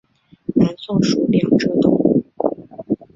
[0.55, 2.25] 南宋属两浙东路。